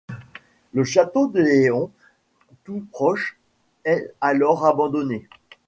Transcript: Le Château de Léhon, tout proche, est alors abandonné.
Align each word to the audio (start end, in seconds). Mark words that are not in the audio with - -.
Le 0.73 0.83
Château 0.83 1.27
de 1.27 1.39
Léhon, 1.41 1.91
tout 2.63 2.87
proche, 2.91 3.39
est 3.85 4.11
alors 4.19 4.65
abandonné. 4.65 5.27